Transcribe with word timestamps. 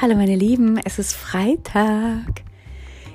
Hallo 0.00 0.14
meine 0.14 0.36
Lieben, 0.36 0.78
es 0.84 1.00
ist 1.00 1.16
Freitag. 1.16 2.44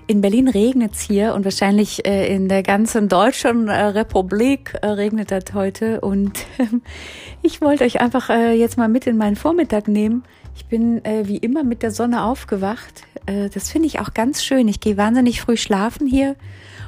In 0.05 0.19
Berlin 0.19 0.49
regnet 0.49 0.95
es 0.95 0.99
hier 0.99 1.33
und 1.33 1.45
wahrscheinlich 1.45 2.05
äh, 2.05 2.27
in 2.35 2.49
der 2.49 2.61
ganzen 2.61 3.07
deutschen 3.07 3.69
äh, 3.69 3.81
Republik 3.85 4.75
äh, 4.81 4.87
regnet 4.87 5.31
das 5.31 5.45
heute. 5.53 6.01
Und 6.01 6.45
ich 7.41 7.61
wollte 7.61 7.85
euch 7.85 8.01
einfach 8.01 8.29
äh, 8.29 8.51
jetzt 8.51 8.77
mal 8.77 8.89
mit 8.89 9.07
in 9.07 9.15
meinen 9.15 9.37
Vormittag 9.37 9.87
nehmen. 9.87 10.23
Ich 10.57 10.65
bin 10.65 11.05
äh, 11.05 11.25
wie 11.25 11.37
immer 11.37 11.63
mit 11.63 11.83
der 11.83 11.91
Sonne 11.91 12.25
aufgewacht. 12.25 13.03
Äh, 13.27 13.47
das 13.47 13.71
finde 13.71 13.87
ich 13.87 14.01
auch 14.01 14.13
ganz 14.13 14.43
schön. 14.43 14.67
Ich 14.67 14.81
gehe 14.81 14.97
wahnsinnig 14.97 15.39
früh 15.39 15.55
schlafen 15.55 16.05
hier 16.05 16.35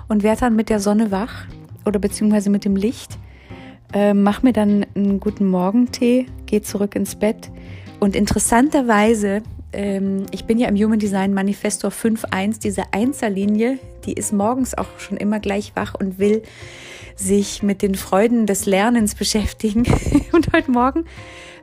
und 0.10 0.24
werde 0.24 0.42
dann 0.42 0.58
mit 0.58 0.68
der 0.68 0.82
Sonne 0.82 1.10
wach 1.10 1.46
oder 1.86 2.00
beziehungsweise 2.00 2.50
mit 2.50 2.66
dem 2.66 2.76
Licht. 2.76 3.18
mach 4.14 4.44
mir 4.44 4.52
dann 4.52 4.86
einen 4.94 5.22
guten 5.22 5.48
Morgentee, 5.48 6.26
gehe 6.48 6.62
zurück 6.62 6.96
ins 6.96 7.16
Bett. 7.16 7.50
Und 8.02 8.14
interessanterweise 8.14 9.42
ähm, 9.76 10.26
ich 10.32 10.46
bin 10.46 10.58
ja 10.58 10.68
im 10.68 10.76
Human 10.76 11.00
Design 11.00 11.34
Manifestor 11.34 11.92
5.1, 11.92 12.62
diese 12.62 12.84
Einzellinie, 12.92 13.78
die 14.06 14.14
ist 14.14 14.34
morgens 14.34 14.78
auch 14.78 14.88
schon 14.98 15.18
immer 15.18 15.40
gleich 15.40 15.76
wach 15.76 15.96
und 15.96 16.18
will 16.18 16.44
sich 17.16 17.64
mit 17.64 17.82
den 17.82 17.96
Freuden 17.96 18.46
des 18.46 18.66
Lernens 18.66 19.16
beschäftigen. 19.16 19.86
und 20.32 20.52
heute 20.54 20.72
Morgen 20.72 21.06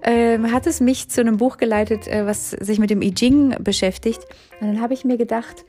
äh, 0.03 0.39
hat 0.39 0.67
es 0.67 0.81
mich 0.81 1.09
zu 1.09 1.21
einem 1.21 1.37
Buch 1.37 1.57
geleitet, 1.57 2.07
äh, 2.07 2.27
was 2.27 2.51
sich 2.51 2.79
mit 2.79 2.91
dem 2.91 3.03
I 3.03 3.15
Ching 3.15 3.57
beschäftigt. 3.61 4.21
Und 4.61 4.69
dann 4.69 4.81
habe 4.81 4.95
ich 4.95 5.05
mir 5.05 5.17
gedacht, 5.17 5.65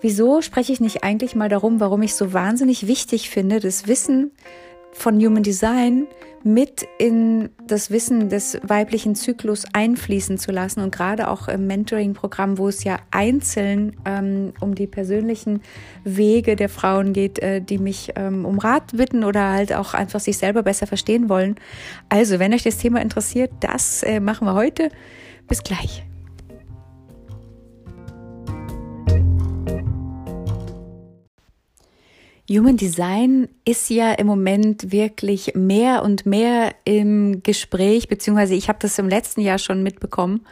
wieso 0.00 0.42
spreche 0.42 0.72
ich 0.72 0.80
nicht 0.80 1.04
eigentlich 1.04 1.34
mal 1.34 1.48
darum, 1.48 1.80
warum 1.80 2.02
ich 2.02 2.14
so 2.14 2.32
wahnsinnig 2.32 2.86
wichtig 2.86 3.30
finde, 3.30 3.60
das 3.60 3.86
Wissen 3.86 4.32
von 4.92 5.18
Human 5.24 5.42
Design 5.42 6.06
mit 6.44 6.86
in 6.98 7.50
das 7.66 7.90
Wissen 7.90 8.28
des 8.28 8.58
weiblichen 8.62 9.14
Zyklus 9.14 9.64
einfließen 9.72 10.38
zu 10.38 10.52
lassen 10.52 10.80
und 10.80 10.94
gerade 10.94 11.28
auch 11.28 11.48
im 11.48 11.66
Mentoring-Programm, 11.66 12.58
wo 12.58 12.68
es 12.68 12.84
ja 12.84 12.98
einzeln 13.10 13.96
ähm, 14.04 14.52
um 14.60 14.74
die 14.74 14.86
persönlichen 14.86 15.62
Wege 16.04 16.56
der 16.56 16.68
Frauen 16.68 17.12
geht, 17.12 17.38
äh, 17.40 17.60
die 17.60 17.78
mich 17.78 18.12
ähm, 18.16 18.44
um 18.44 18.58
Rat 18.58 18.96
bitten 18.96 19.24
oder 19.24 19.50
halt 19.50 19.72
auch 19.72 19.94
einfach 19.94 20.20
sich 20.20 20.38
selber 20.38 20.62
besser 20.62 20.86
verstehen 20.86 21.28
wollen. 21.28 21.56
Also, 22.08 22.38
wenn 22.38 22.54
euch 22.54 22.62
das 22.62 22.78
Thema 22.78 23.02
interessiert, 23.02 23.50
das 23.60 24.02
äh, 24.02 24.20
machen 24.20 24.46
wir 24.46 24.54
heute. 24.54 24.90
Bis 25.48 25.62
gleich. 25.62 26.07
Human 32.50 32.78
Design 32.78 33.48
ist 33.66 33.90
ja 33.90 34.12
im 34.12 34.26
Moment 34.26 34.90
wirklich 34.90 35.52
mehr 35.54 36.02
und 36.02 36.24
mehr 36.24 36.74
im 36.84 37.42
Gespräch, 37.42 38.08
beziehungsweise 38.08 38.54
ich 38.54 38.68
habe 38.68 38.78
das 38.80 38.98
im 38.98 39.08
letzten 39.08 39.42
Jahr 39.42 39.58
schon 39.58 39.82
mitbekommen. 39.82 40.46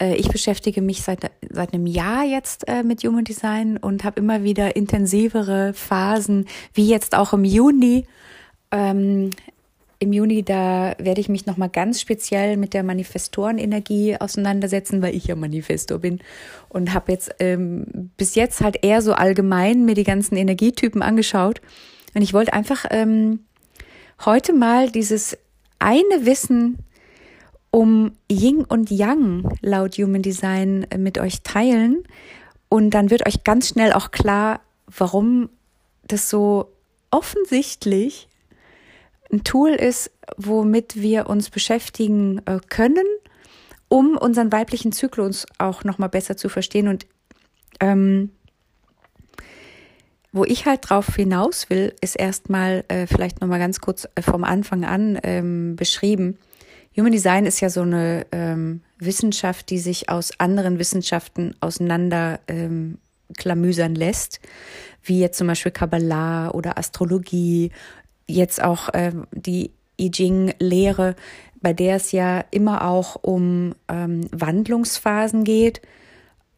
Äh, 0.00 0.14
ich 0.14 0.28
beschäftige 0.28 0.80
mich 0.80 1.02
seit, 1.02 1.30
seit 1.50 1.74
einem 1.74 1.86
Jahr 1.86 2.24
jetzt 2.24 2.68
äh, 2.68 2.84
mit 2.84 3.02
Human 3.02 3.24
Design 3.24 3.76
und 3.76 4.04
habe 4.04 4.20
immer 4.20 4.44
wieder 4.44 4.76
intensivere 4.76 5.72
Phasen, 5.74 6.46
wie 6.72 6.86
jetzt 6.86 7.16
auch 7.16 7.32
im 7.32 7.44
Juni. 7.44 8.06
Ähm, 8.70 9.30
im 10.04 10.12
Juni, 10.12 10.42
da 10.42 10.94
werde 10.98 11.20
ich 11.20 11.28
mich 11.28 11.46
nochmal 11.46 11.68
ganz 11.68 12.00
speziell 12.00 12.56
mit 12.56 12.72
der 12.72 12.82
Manifestorenenergie 12.82 14.16
auseinandersetzen, 14.18 15.02
weil 15.02 15.14
ich 15.14 15.26
ja 15.26 15.34
Manifestor 15.34 15.98
bin 15.98 16.20
und 16.68 16.94
habe 16.94 17.12
jetzt 17.12 17.34
ähm, 17.40 18.10
bis 18.16 18.34
jetzt 18.34 18.60
halt 18.60 18.84
eher 18.84 19.02
so 19.02 19.12
allgemein 19.12 19.84
mir 19.84 19.94
die 19.94 20.04
ganzen 20.04 20.36
Energietypen 20.36 21.02
angeschaut. 21.02 21.60
Und 22.14 22.22
ich 22.22 22.32
wollte 22.32 22.52
einfach 22.52 22.84
ähm, 22.90 23.40
heute 24.24 24.52
mal 24.52 24.90
dieses 24.90 25.36
eine 25.78 26.24
Wissen 26.24 26.78
um 27.70 28.12
Yin 28.30 28.64
und 28.64 28.90
Yang 28.90 29.48
laut 29.60 29.96
Human 29.96 30.22
Design 30.22 30.86
äh, 30.90 30.98
mit 30.98 31.18
euch 31.18 31.42
teilen. 31.42 32.04
Und 32.68 32.90
dann 32.90 33.10
wird 33.10 33.26
euch 33.26 33.44
ganz 33.44 33.68
schnell 33.68 33.92
auch 33.92 34.10
klar, 34.10 34.60
warum 34.86 35.48
das 36.06 36.30
so 36.30 36.68
offensichtlich 37.10 38.28
ein 39.34 39.44
Tool 39.44 39.70
ist, 39.70 40.10
womit 40.36 40.96
wir 40.96 41.28
uns 41.28 41.50
beschäftigen 41.50 42.40
äh, 42.46 42.60
können, 42.68 43.06
um 43.88 44.16
unseren 44.16 44.52
weiblichen 44.52 44.92
Zyklus 44.92 45.46
auch 45.58 45.84
noch 45.84 45.98
mal 45.98 46.08
besser 46.08 46.36
zu 46.36 46.48
verstehen 46.48 46.88
und 46.88 47.06
ähm, 47.80 48.30
wo 50.32 50.44
ich 50.44 50.66
halt 50.66 50.90
drauf 50.90 51.14
hinaus 51.14 51.70
will, 51.70 51.94
ist 52.00 52.16
erstmal 52.16 52.84
äh, 52.88 53.06
vielleicht 53.06 53.40
noch 53.40 53.46
mal 53.46 53.60
ganz 53.60 53.80
kurz 53.80 54.08
äh, 54.16 54.22
vom 54.22 54.42
Anfang 54.42 54.84
an 54.84 55.18
ähm, 55.22 55.76
beschrieben. 55.76 56.38
Human 56.96 57.12
Design 57.12 57.46
ist 57.46 57.60
ja 57.60 57.70
so 57.70 57.82
eine 57.82 58.26
ähm, 58.32 58.80
Wissenschaft, 58.98 59.70
die 59.70 59.78
sich 59.78 60.08
aus 60.08 60.32
anderen 60.40 60.80
Wissenschaften 60.80 61.54
auseinander 61.60 62.40
ähm, 62.48 62.98
lässt, 63.94 64.40
wie 65.04 65.20
jetzt 65.20 65.38
zum 65.38 65.46
Beispiel 65.46 65.72
Kabbalah 65.72 66.50
oder 66.50 66.78
Astrologie 66.78 67.70
jetzt 68.26 68.62
auch 68.62 68.88
äh, 68.94 69.12
die 69.32 69.70
I 70.00 70.10
Ching-Lehre, 70.10 71.14
bei 71.60 71.72
der 71.72 71.96
es 71.96 72.12
ja 72.12 72.44
immer 72.50 72.88
auch 72.88 73.16
um 73.22 73.74
ähm, 73.88 74.28
Wandlungsphasen 74.32 75.44
geht. 75.44 75.80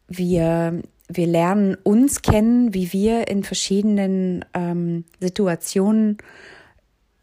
Wir, 0.07 0.81
wir 1.07 1.27
lernen 1.27 1.77
uns 1.83 2.21
kennen, 2.21 2.73
wie 2.73 2.91
wir 2.93 3.27
in 3.27 3.43
verschiedenen 3.43 4.43
ähm, 4.53 5.05
Situationen 5.19 6.17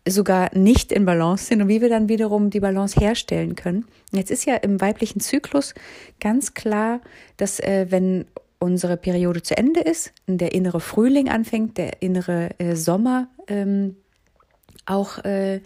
sogar 0.06 0.50
nicht 0.56 0.93
in 0.93 1.06
Balance 1.06 1.47
sind 1.47 1.62
und 1.62 1.69
wie 1.69 1.81
wir 1.81 1.88
dann 1.88 2.09
wiederum 2.09 2.50
die 2.50 2.61
Balance 2.61 2.99
herstellen 3.00 3.55
können. 3.55 3.87
Jetzt 4.12 4.31
ist 4.31 4.44
ja 4.44 4.56
im 4.56 4.81
weiblichen 4.81 5.21
Zyklus 5.21 5.75
ganz 6.21 6.55
klar, 6.55 7.00
dass 7.37 7.59
äh, 7.61 7.87
wenn 7.91 8.26
unsere 8.59 8.97
Periode 8.97 9.43
zu 9.43 9.56
Ende 9.56 9.81
ist, 9.81 10.12
der 10.26 10.53
innere 10.53 10.81
Frühling 10.81 11.28
anfängt, 11.28 11.76
der 11.78 12.03
innere 12.03 12.50
äh, 12.59 12.76
Sommer 12.76 13.28
ähm, 13.47 13.97
auch 14.87 15.19
äh, 15.25 15.61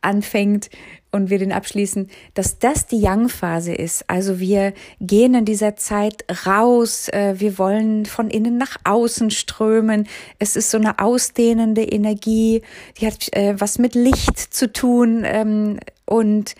anfängt 0.00 0.70
und 1.12 1.28
wir 1.30 1.38
den 1.38 1.52
abschließen, 1.52 2.08
dass 2.34 2.58
das 2.58 2.86
die 2.86 3.00
Yang-Phase 3.00 3.74
ist. 3.74 4.04
Also 4.08 4.40
wir 4.40 4.72
gehen 5.00 5.34
in 5.34 5.44
dieser 5.44 5.76
Zeit 5.76 6.24
raus, 6.46 7.08
äh, 7.08 7.34
wir 7.38 7.58
wollen 7.58 8.06
von 8.06 8.30
innen 8.30 8.56
nach 8.56 8.78
außen 8.84 9.30
strömen. 9.30 10.08
Es 10.38 10.56
ist 10.56 10.70
so 10.70 10.78
eine 10.78 10.98
ausdehnende 10.98 11.82
Energie, 11.82 12.62
die 12.98 13.06
hat 13.06 13.32
äh, 13.36 13.54
was 13.58 13.78
mit 13.78 13.94
Licht 13.94 14.38
zu 14.38 14.72
tun. 14.72 15.22
Ähm, 15.24 15.78
und 16.12 16.56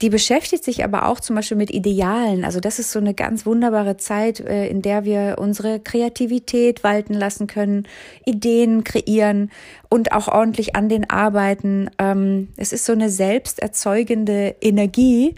die 0.00 0.08
beschäftigt 0.08 0.64
sich 0.64 0.82
aber 0.82 1.06
auch 1.06 1.20
zum 1.20 1.36
Beispiel 1.36 1.58
mit 1.58 1.70
Idealen. 1.70 2.42
Also 2.42 2.58
das 2.58 2.78
ist 2.78 2.90
so 2.90 2.98
eine 2.98 3.12
ganz 3.12 3.44
wunderbare 3.44 3.98
Zeit, 3.98 4.40
äh, 4.40 4.66
in 4.66 4.80
der 4.80 5.04
wir 5.04 5.36
unsere 5.38 5.78
Kreativität 5.78 6.82
walten 6.82 7.12
lassen 7.12 7.46
können, 7.46 7.86
Ideen 8.24 8.82
kreieren 8.82 9.50
und 9.90 10.12
auch 10.12 10.28
ordentlich 10.28 10.74
an 10.74 10.88
den 10.88 11.10
arbeiten. 11.10 11.90
Ähm, 11.98 12.48
es 12.56 12.72
ist 12.72 12.86
so 12.86 12.92
eine 12.92 13.10
selbsterzeugende 13.10 14.56
Energie, 14.62 15.34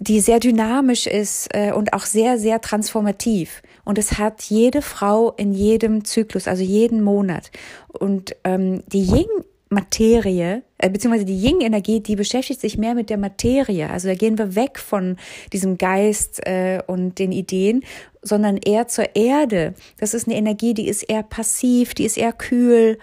die 0.00 0.18
sehr 0.18 0.40
dynamisch 0.40 1.06
ist 1.06 1.54
äh, 1.54 1.70
und 1.70 1.92
auch 1.92 2.06
sehr, 2.06 2.38
sehr 2.38 2.60
transformativ. 2.60 3.62
Und 3.84 3.98
es 3.98 4.18
hat 4.18 4.42
jede 4.42 4.82
Frau 4.82 5.30
in 5.36 5.52
jedem 5.52 6.04
Zyklus, 6.04 6.48
also 6.48 6.64
jeden 6.64 7.02
Monat. 7.02 7.52
Und 7.86 8.34
ähm, 8.42 8.82
die 8.88 9.04
Ying 9.04 9.28
Materie, 9.70 10.56
äh, 10.56 10.60
beziehungsweise 10.88 11.26
die 11.26 11.36
Yin-Energie, 11.36 12.00
die 12.00 12.16
beschäftigt 12.16 12.60
sich 12.60 12.78
mehr 12.78 12.94
mit 12.94 13.10
der 13.10 13.18
Materie. 13.18 13.90
Also 13.90 14.08
da 14.08 14.14
gehen 14.14 14.38
wir 14.38 14.54
weg 14.54 14.78
von 14.78 15.16
diesem 15.52 15.78
Geist 15.78 16.46
äh, 16.46 16.80
und 16.86 17.18
den 17.18 17.32
Ideen, 17.32 17.84
sondern 18.22 18.56
eher 18.56 18.88
zur 18.88 19.16
Erde. 19.16 19.74
Das 19.98 20.14
ist 20.14 20.26
eine 20.26 20.36
Energie, 20.36 20.74
die 20.74 20.88
ist 20.88 21.02
eher 21.02 21.22
passiv, 21.22 21.94
die 21.94 22.04
ist 22.04 22.16
eher 22.16 22.32
kühl. 22.32 22.98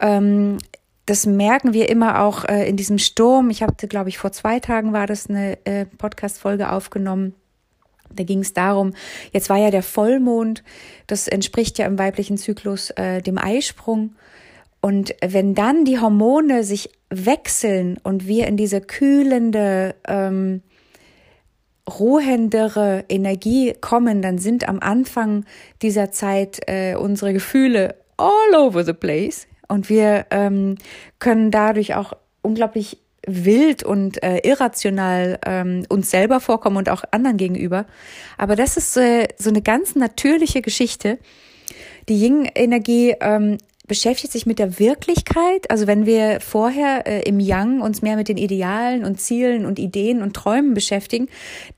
Ähm, 0.00 0.58
das 1.06 1.24
merken 1.24 1.72
wir 1.72 1.88
immer 1.88 2.22
auch 2.22 2.44
äh, 2.44 2.68
in 2.68 2.76
diesem 2.76 2.98
Sturm. 2.98 3.48
Ich 3.50 3.62
hatte, 3.62 3.86
glaube 3.86 4.08
ich, 4.08 4.18
vor 4.18 4.32
zwei 4.32 4.58
Tagen 4.58 4.92
war 4.92 5.06
das 5.06 5.30
eine 5.30 5.64
äh, 5.64 5.86
Podcast-Folge 5.86 6.70
aufgenommen. 6.72 7.34
Da 8.12 8.24
ging 8.24 8.40
es 8.40 8.52
darum, 8.52 8.94
jetzt 9.32 9.50
war 9.50 9.56
ja 9.56 9.70
der 9.70 9.82
Vollmond, 9.82 10.62
das 11.06 11.28
entspricht 11.28 11.78
ja 11.78 11.86
im 11.86 11.98
weiblichen 11.98 12.38
Zyklus 12.38 12.90
äh, 12.90 13.20
dem 13.20 13.38
Eisprung. 13.38 14.14
Und 14.86 15.16
wenn 15.20 15.56
dann 15.56 15.84
die 15.84 15.98
Hormone 15.98 16.62
sich 16.62 16.90
wechseln 17.10 17.98
und 18.04 18.28
wir 18.28 18.46
in 18.46 18.56
diese 18.56 18.80
kühlende, 18.80 19.96
ähm, 20.06 20.62
ruhendere 21.90 23.04
Energie 23.08 23.74
kommen, 23.80 24.22
dann 24.22 24.38
sind 24.38 24.68
am 24.68 24.78
Anfang 24.78 25.44
dieser 25.82 26.12
Zeit 26.12 26.60
äh, 26.68 26.94
unsere 26.94 27.32
Gefühle 27.32 27.96
all 28.16 28.54
over 28.56 28.84
the 28.84 28.92
place 28.92 29.48
und 29.66 29.88
wir 29.90 30.26
ähm, 30.30 30.76
können 31.18 31.50
dadurch 31.50 31.96
auch 31.96 32.12
unglaublich 32.42 32.98
wild 33.26 33.82
und 33.82 34.22
äh, 34.22 34.38
irrational 34.44 35.40
ähm, 35.44 35.84
uns 35.88 36.12
selber 36.12 36.38
vorkommen 36.38 36.76
und 36.76 36.90
auch 36.90 37.02
anderen 37.10 37.38
gegenüber. 37.38 37.86
Aber 38.38 38.54
das 38.54 38.76
ist 38.76 38.96
äh, 38.96 39.26
so 39.36 39.50
eine 39.50 39.62
ganz 39.62 39.96
natürliche 39.96 40.62
Geschichte. 40.62 41.18
Die 42.08 42.24
Yin-Energie 42.24 43.16
ähm, 43.20 43.58
beschäftigt 43.86 44.32
sich 44.32 44.46
mit 44.46 44.58
der 44.58 44.78
Wirklichkeit. 44.78 45.70
Also 45.70 45.86
wenn 45.86 46.06
wir 46.06 46.40
vorher 46.40 47.06
äh, 47.06 47.22
im 47.22 47.40
Yang 47.40 47.80
uns 47.80 48.02
mehr 48.02 48.16
mit 48.16 48.28
den 48.28 48.36
Idealen 48.36 49.04
und 49.04 49.20
Zielen 49.20 49.66
und 49.66 49.78
Ideen 49.78 50.22
und 50.22 50.34
Träumen 50.34 50.74
beschäftigen, 50.74 51.28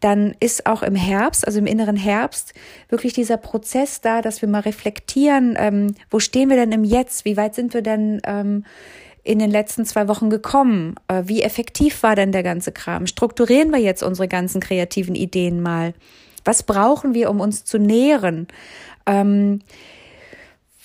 dann 0.00 0.34
ist 0.40 0.66
auch 0.66 0.82
im 0.82 0.94
Herbst, 0.94 1.46
also 1.46 1.58
im 1.58 1.66
inneren 1.66 1.96
Herbst, 1.96 2.55
wirklich 2.88 3.12
dieser 3.12 3.37
Prozess 3.37 4.00
da, 4.00 4.22
dass 4.22 4.43
wir 4.43 4.49
mal 4.49 4.60
reflektieren, 4.60 5.56
ähm, 5.58 5.94
wo 6.10 6.19
stehen 6.19 6.49
wir 6.49 6.56
denn 6.56 6.72
im 6.72 6.84
Jetzt, 6.84 7.25
wie 7.25 7.37
weit 7.37 7.55
sind 7.55 7.75
wir 7.75 7.82
denn 7.82 8.20
ähm, 8.25 8.64
in 9.25 9.38
den 9.38 9.50
letzten 9.50 9.84
zwei 9.84 10.08
Wochen 10.08 10.31
gekommen? 10.31 10.94
Äh, 11.08 11.25
wie 11.26 11.43
effektiv 11.43 12.02
war 12.02 12.16
denn 12.16 12.32
der 12.32 12.43
ganze 12.43 12.72
Kram? 12.72 13.06
Strukturieren 13.06 13.70
wir 13.70 13.78
jetzt 13.78 14.02
unsere 14.02 14.28
ganzen 14.28 14.61
kreativen 14.61 15.14
Ideen 15.14 15.61
mal? 15.61 15.93
Was 16.44 16.62
brauchen 16.62 17.12
wir, 17.12 17.28
um 17.28 17.40
uns 17.40 17.64
zu 17.64 17.78
nähren? 17.78 18.49
Ähm, 19.04 19.61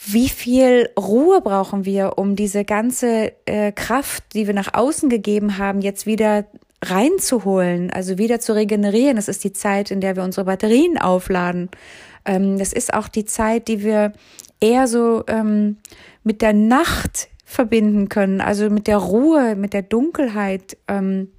wie 0.06 0.30
viel 0.30 0.90
Ruhe 1.00 1.42
brauchen 1.42 1.86
wir, 1.86 2.18
um 2.18 2.36
diese 2.36 2.66
ganze 2.66 3.32
äh, 3.46 3.72
Kraft, 3.72 4.24
die 4.34 4.48
wir 4.48 4.54
nach 4.54 4.74
außen 4.74 5.10
gegeben 5.10 5.58
haben, 5.58 5.82
jetzt 5.82 6.06
wieder 6.06 6.46
reinzuholen, 6.84 7.92
also 7.92 8.18
wieder 8.18 8.40
zu 8.40 8.54
regenerieren. 8.54 9.16
Das 9.16 9.28
ist 9.28 9.44
die 9.44 9.54
Zeit, 9.54 9.92
in 9.92 10.02
der 10.02 10.16
wir 10.16 10.24
unsere 10.24 10.46
Batterien 10.46 10.98
aufladen. 10.98 11.70
Ähm, 12.26 12.58
das 12.58 12.74
ist 12.74 12.94
auch 12.94 13.08
die 13.08 13.26
Zeit, 13.26 13.68
die 13.68 13.84
wir 13.84 14.14
eher 14.60 14.88
so 14.88 15.24
ähm, 15.28 15.78
mit 16.24 16.42
der 16.42 16.54
Nacht 16.54 17.30
verbinden 17.46 18.10
können, 18.10 18.42
also 18.42 18.70
mit 18.70 18.88
der 18.88 18.98
Ruhe, 18.98 19.56
mit 19.56 19.74
der 19.74 19.84
Dunkelheit. 19.84 20.78
Ähm, 20.88 21.33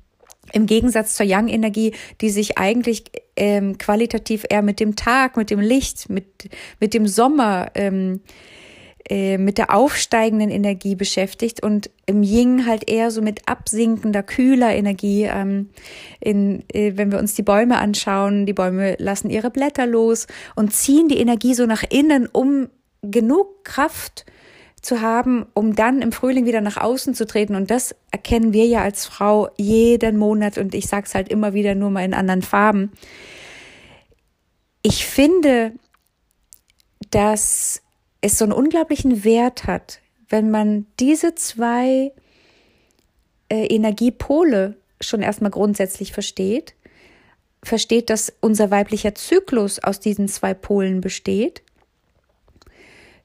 im 0.53 0.67
Gegensatz 0.67 1.15
zur 1.15 1.27
Yang-Energie, 1.27 1.93
die 2.21 2.31
sich 2.31 2.59
eigentlich 2.59 3.05
ähm, 3.37 3.79
qualitativ 3.79 4.45
eher 4.49 4.63
mit 4.63 4.81
dem 4.81 4.97
Tag, 4.97 5.37
mit 5.37 5.51
dem 5.51 5.61
Licht, 5.61 6.09
mit, 6.11 6.49
mit 6.81 6.95
dem 6.95 7.07
Sommer, 7.07 7.71
ähm, 7.75 8.21
äh, 9.09 9.37
mit 9.37 9.59
der 9.59 9.75
aufsteigenden 9.75 10.51
Energie 10.51 10.95
beschäftigt 10.95 11.63
und 11.63 11.91
im 12.07 12.23
Yin 12.23 12.67
halt 12.67 12.89
eher 12.89 13.11
so 13.11 13.21
mit 13.21 13.47
absinkender, 13.49 14.23
kühler 14.23 14.75
Energie. 14.75 15.25
Ähm, 15.25 15.69
in, 16.21 16.63
äh, 16.73 16.93
wenn 16.97 17.13
wir 17.13 17.19
uns 17.19 17.35
die 17.35 17.43
Bäume 17.43 17.79
anschauen, 17.79 18.47
die 18.47 18.55
Bäume 18.55 18.97
lassen 18.99 19.29
ihre 19.29 19.51
Blätter 19.51 19.87
los 19.87 20.27
und 20.55 20.73
ziehen 20.73 21.09
die 21.09 21.19
Energie 21.19 21.53
so 21.53 21.67
nach 21.67 21.85
innen, 21.91 22.29
um 22.33 22.69
genug 23.03 23.65
Kraft 23.65 24.25
zu 24.85 25.01
haben, 25.01 25.47
um 25.55 25.75
dann 25.75 26.03
im 26.03 26.13
Frühling 26.13 26.47
wieder 26.47 26.61
nach 26.61 26.77
außen 26.77 27.15
zu 27.15 27.27
treten. 27.27 27.55
Und 27.55 27.71
das 27.71 27.95
erkennen 28.11 28.53
wir 28.53 28.67
ja 28.67 28.83
als 28.83 29.07
Frau 29.07 29.49
jeden 29.57 30.17
Monat 30.17 30.59
und 30.59 30.75
ich 30.75 30.87
sage 30.87 31.07
es 31.07 31.15
halt 31.15 31.29
immer 31.29 31.55
wieder 31.55 31.75
nur 31.75 31.91
mal 31.91 32.05
in 32.05 32.15
anderen 32.15 32.43
Farben. 32.43 32.93
Ich 34.83 35.07
finde, 35.07 35.73
dass 37.11 37.83
es 38.21 38.39
so 38.39 38.45
einen 38.45 38.53
unglaublichen 38.53 39.25
Wert 39.25 39.67
hat, 39.67 40.01
wenn 40.29 40.51
man 40.51 40.87
diese 41.01 41.35
zwei 41.35 42.13
äh, 43.49 43.67
Energiepole 43.67 44.77
schon 45.01 45.23
erstmal 45.23 45.51
grundsätzlich 45.51 46.13
versteht, 46.13 46.75
versteht, 47.63 48.11
dass 48.11 48.33
unser 48.41 48.71
weiblicher 48.71 49.15
Zyklus 49.15 49.79
aus 49.79 50.01
diesen 50.01 50.29
zwei 50.29 50.55
Polen 50.55 51.01
besteht 51.01 51.63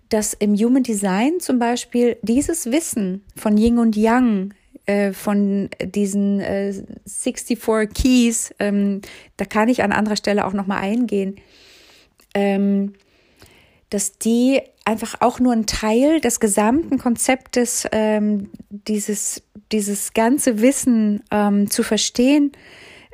dass 0.09 0.33
im 0.33 0.55
Human 0.55 0.83
Design 0.83 1.39
zum 1.39 1.59
Beispiel 1.59 2.17
dieses 2.21 2.71
Wissen 2.71 3.23
von 3.35 3.57
Yin 3.57 3.77
und 3.77 3.95
Yang, 3.95 4.53
äh, 4.85 5.13
von 5.13 5.69
diesen 5.83 6.39
äh, 6.39 6.73
64 7.05 7.93
Keys, 7.93 8.53
ähm, 8.59 9.01
da 9.37 9.45
kann 9.45 9.69
ich 9.69 9.83
an 9.83 9.91
anderer 9.91 10.15
Stelle 10.15 10.45
auch 10.45 10.53
nochmal 10.53 10.79
eingehen, 10.79 11.35
ähm, 12.33 12.93
dass 13.91 14.17
die 14.17 14.61
einfach 14.85 15.21
auch 15.21 15.39
nur 15.39 15.53
ein 15.53 15.67
Teil 15.67 16.21
des 16.21 16.39
gesamten 16.39 16.97
Konzeptes, 16.97 17.87
ähm, 17.91 18.49
dieses, 18.69 19.43
dieses 19.71 20.13
ganze 20.13 20.59
Wissen 20.59 21.21
ähm, 21.29 21.69
zu 21.69 21.83
verstehen, 21.83 22.51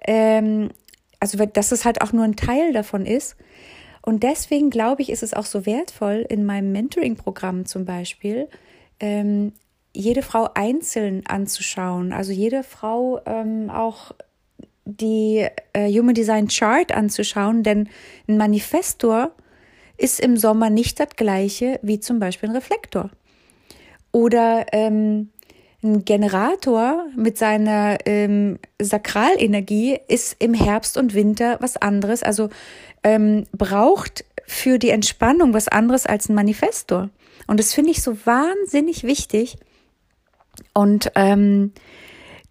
ähm, 0.08 0.70
also 1.20 1.46
dass 1.46 1.74
es 1.74 1.84
halt 1.84 2.02
auch 2.02 2.14
nur 2.14 2.24
ein 2.24 2.38
Teil 2.38 2.72
davon 2.72 3.06
ist 3.06 3.36
und 4.06 4.24
deswegen 4.24 4.70
glaube 4.70 5.02
ich, 5.02 5.10
ist 5.10 5.24
es 5.24 5.34
auch 5.34 5.46
so 5.46 5.66
wertvoll, 5.66 6.26
in 6.30 6.46
meinem 6.46 6.72
Mentoring-Programm 6.72 7.66
zum 7.66 7.86
Beispiel, 7.86 8.48
ähm, 9.00 9.54
jede 9.94 10.22
Frau 10.22 10.50
einzeln 10.54 11.24
anzuschauen. 11.26 12.14
Also 12.14 12.32
jede 12.32 12.64
Frau 12.64 13.20
ähm, 13.26 13.70
auch 13.70 14.12
die 14.86 15.48
äh, 15.74 15.92
Human 15.92 16.14
Design 16.14 16.48
Chart 16.48 16.92
anzuschauen, 16.92 17.64
denn 17.64 17.90
ein 18.28 18.38
Manifestor 18.38 19.32
ist 19.98 20.20
im 20.20 20.38
Sommer 20.38 20.70
nicht 20.70 21.00
das 21.00 21.10
gleiche 21.16 21.80
wie 21.82 22.00
zum 22.00 22.20
Beispiel 22.20 22.50
ein 22.50 22.56
Reflektor. 22.56 23.10
Oder 24.12 24.68
ähm, 24.72 25.32
ein 25.86 26.04
Generator 26.04 27.06
mit 27.16 27.38
seiner 27.38 27.98
ähm, 28.06 28.60
Sakralenergie 28.82 30.00
ist 30.08 30.36
im 30.40 30.54
Herbst 30.54 30.98
und 30.98 31.14
Winter 31.14 31.58
was 31.62 31.78
anderes. 31.78 32.24
Also 32.24 32.50
ähm, 33.04 33.46
braucht 33.54 34.26
für 34.48 34.80
die 34.80 34.90
Entspannung 34.90 35.54
was 35.54 35.68
anderes 35.68 36.06
als 36.06 36.30
ein 36.30 36.36
Manifestor. 36.36 37.10
Und 37.48 37.60
das 37.60 37.74
finde 37.74 37.92
ich 37.92 38.02
so 38.02 38.18
wahnsinnig 38.26 39.04
wichtig. 39.04 39.58
Und 40.74 41.12
ähm, 41.16 41.72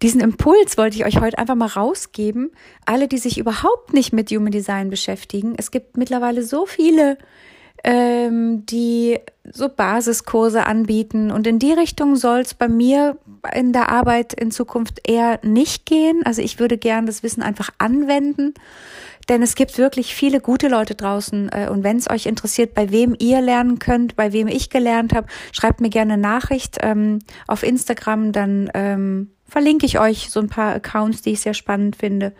diesen 0.01 0.21
Impuls 0.21 0.77
wollte 0.77 0.97
ich 0.97 1.05
euch 1.05 1.19
heute 1.19 1.37
einfach 1.37 1.55
mal 1.55 1.67
rausgeben. 1.67 2.51
Alle, 2.85 3.07
die 3.07 3.17
sich 3.17 3.37
überhaupt 3.37 3.93
nicht 3.93 4.13
mit 4.13 4.29
Human 4.31 4.51
Design 4.51 4.89
beschäftigen. 4.89 5.55
Es 5.57 5.71
gibt 5.71 5.97
mittlerweile 5.97 6.43
so 6.43 6.65
viele, 6.65 7.17
ähm, 7.83 8.65
die 8.65 9.19
so 9.51 9.69
Basiskurse 9.69 10.65
anbieten. 10.65 11.31
Und 11.31 11.47
in 11.47 11.59
die 11.59 11.73
Richtung 11.73 12.15
soll 12.15 12.39
es 12.39 12.53
bei 12.53 12.67
mir 12.67 13.17
in 13.53 13.73
der 13.73 13.89
Arbeit 13.89 14.33
in 14.33 14.51
Zukunft 14.51 15.07
eher 15.07 15.39
nicht 15.43 15.85
gehen. 15.85 16.21
Also 16.25 16.41
ich 16.41 16.59
würde 16.59 16.77
gern 16.77 17.05
das 17.05 17.23
Wissen 17.23 17.43
einfach 17.43 17.69
anwenden 17.77 18.53
denn 19.29 19.41
es 19.41 19.55
gibt 19.55 19.77
wirklich 19.77 20.13
viele 20.13 20.39
gute 20.39 20.67
Leute 20.67 20.95
draußen. 20.95 21.49
Äh, 21.49 21.69
und 21.69 21.83
wenn 21.83 21.97
es 21.97 22.09
euch 22.09 22.25
interessiert, 22.25 22.73
bei 22.73 22.91
wem 22.91 23.15
ihr 23.17 23.41
lernen 23.41 23.79
könnt, 23.79 24.15
bei 24.15 24.33
wem 24.33 24.47
ich 24.47 24.69
gelernt 24.69 25.13
habe, 25.13 25.27
schreibt 25.51 25.81
mir 25.81 25.89
gerne 25.89 26.13
eine 26.13 26.21
Nachricht 26.21 26.77
ähm, 26.81 27.19
auf 27.47 27.63
Instagram. 27.63 28.31
Dann 28.31 28.69
ähm, 28.73 29.31
verlinke 29.47 29.85
ich 29.85 29.99
euch 29.99 30.29
so 30.29 30.39
ein 30.39 30.49
paar 30.49 30.73
Accounts, 30.73 31.21
die 31.21 31.31
ich 31.31 31.41
sehr 31.41 31.53
spannend 31.53 31.95
finde. 31.95 32.33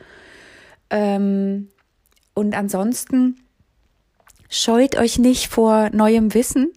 Ähm, 0.89 1.69
und 2.33 2.55
ansonsten 2.55 3.39
scheut 4.49 4.97
euch 4.97 5.17
nicht 5.17 5.47
vor 5.47 5.89
neuem 5.91 6.33
Wissen. 6.33 6.71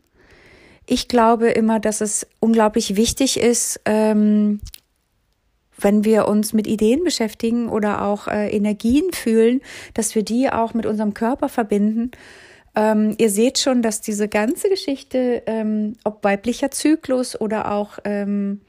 Ich 0.90 1.06
glaube 1.06 1.50
immer, 1.50 1.80
dass 1.80 2.00
es 2.00 2.26
unglaublich 2.40 2.96
wichtig 2.96 3.38
ist, 3.38 3.78
ähm, 3.84 4.60
wenn 5.78 6.02
wir 6.02 6.26
uns 6.26 6.54
mit 6.54 6.66
Ideen 6.66 7.04
beschäftigen 7.04 7.68
oder 7.68 8.02
auch 8.02 8.26
äh, 8.26 8.48
Energien 8.48 9.12
fühlen, 9.12 9.60
dass 9.92 10.14
wir 10.14 10.22
die 10.22 10.50
auch 10.50 10.72
mit 10.72 10.86
unserem 10.86 11.12
Körper 11.12 11.50
verbinden. 11.50 12.10
Ähm, 12.74 13.14
ihr 13.18 13.28
seht 13.28 13.58
schon, 13.58 13.82
dass 13.82 14.00
diese 14.00 14.28
ganze 14.28 14.70
Geschichte, 14.70 15.42
ähm, 15.44 15.96
ob 16.04 16.24
weiblicher 16.24 16.70
Zyklus 16.70 17.38
oder 17.38 17.70
auch 17.70 17.98
ähm, 18.04 18.62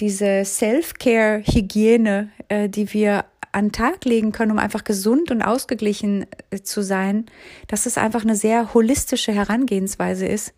diese 0.00 0.44
Self-Care-Hygiene, 0.44 2.30
äh, 2.48 2.68
die 2.68 2.92
wir 2.92 3.24
an 3.52 3.70
Tag 3.70 4.04
legen 4.04 4.32
können, 4.32 4.50
um 4.50 4.58
einfach 4.58 4.82
gesund 4.82 5.30
und 5.30 5.42
ausgeglichen 5.42 6.26
äh, 6.50 6.58
zu 6.60 6.82
sein, 6.82 7.26
dass 7.68 7.86
es 7.86 7.98
einfach 7.98 8.24
eine 8.24 8.34
sehr 8.34 8.74
holistische 8.74 9.30
Herangehensweise 9.30 10.26
ist. 10.26 10.52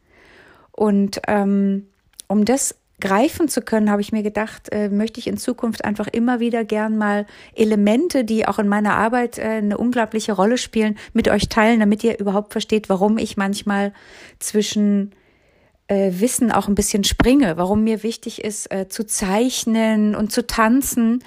Und 0.76 1.21
ähm, 1.26 1.88
um 2.28 2.45
das 2.45 2.76
greifen 3.00 3.49
zu 3.49 3.61
können, 3.61 3.90
habe 3.90 4.00
ich 4.00 4.12
mir 4.12 4.23
gedacht, 4.23 4.73
äh, 4.73 4.88
möchte 4.88 5.21
ich 5.21 5.26
in 5.26 5.37
Zukunft 5.37 5.85
einfach 5.85 6.06
immer 6.06 6.40
wieder 6.40 6.64
gern 6.64 6.97
mal 6.97 7.26
Elemente, 7.54 8.25
die 8.25 8.47
auch 8.47 8.59
in 8.59 8.68
meiner 8.68 8.97
Arbeit 8.97 9.38
äh, 9.38 9.42
eine 9.42 9.76
unglaubliche 9.76 10.33
Rolle 10.33 10.56
spielen, 10.56 10.97
mit 11.12 11.28
euch 11.28 11.49
teilen, 11.49 11.80
damit 11.80 12.02
ihr 12.04 12.18
überhaupt 12.18 12.52
versteht, 12.52 12.88
warum 12.88 13.18
ich 13.18 13.37
manchmal 13.37 13.92
zwischen 14.38 15.12
äh, 15.88 16.12
Wissen 16.14 16.50
auch 16.50 16.68
ein 16.68 16.75
bisschen 16.75 17.04
springe, 17.04 17.56
warum 17.59 17.85
mir 17.85 18.02
wichtig 18.02 18.42
ist, 18.42 18.73
äh, 18.73 18.88
zu 18.88 19.04
zeichnen 19.04 20.14
und 20.14 20.33
zu 20.33 20.47
tanzen 20.47 21.23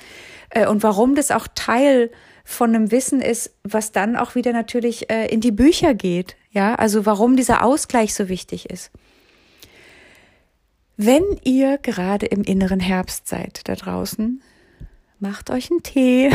äh, 0.50 0.68
und 0.68 0.82
warum 0.82 1.16
das 1.16 1.30
auch 1.30 1.48
Teil 1.54 2.10
von 2.44 2.74
einem 2.74 2.92
Wissen 2.92 3.22
ist, 3.22 3.54
was 3.64 3.92
dann 3.92 4.16
auch 4.16 4.34
wieder 4.34 4.54
natürlich 4.54 5.12
äh, 5.12 5.28
in 5.28 5.40
die 5.40 5.52
Bücher 5.52 5.94
geht. 5.94 6.36
Ja, 6.52 6.74
also 6.76 7.06
warum 7.06 7.36
dieser 7.36 7.64
Ausgleich 7.64 8.16
so 8.16 8.28
wichtig 8.28 8.72
ist. 8.72 8.92
Wenn 11.02 11.24
ihr 11.46 11.78
gerade 11.78 12.26
im 12.26 12.44
inneren 12.44 12.82
Herbst 12.82 13.30
seid 13.30 13.70
da 13.70 13.76
draußen, 13.76 14.42
macht 15.22 15.50
euch 15.50 15.72
einen 15.72 15.82
Tee, 15.82 16.30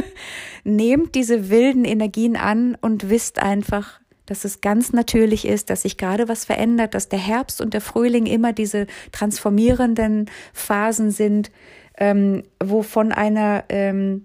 nehmt 0.64 1.14
diese 1.14 1.50
wilden 1.50 1.84
Energien 1.84 2.34
an 2.34 2.74
und 2.80 3.10
wisst 3.10 3.38
einfach, 3.38 4.00
dass 4.24 4.46
es 4.46 4.62
ganz 4.62 4.94
natürlich 4.94 5.46
ist, 5.46 5.68
dass 5.68 5.82
sich 5.82 5.98
gerade 5.98 6.26
was 6.26 6.46
verändert, 6.46 6.94
dass 6.94 7.10
der 7.10 7.18
Herbst 7.18 7.60
und 7.60 7.74
der 7.74 7.82
Frühling 7.82 8.24
immer 8.24 8.54
diese 8.54 8.86
transformierenden 9.12 10.30
Phasen 10.54 11.10
sind, 11.10 11.50
ähm, 11.98 12.44
wo 12.64 12.82
von 12.82 13.12
einer 13.12 13.64
ähm, 13.68 14.24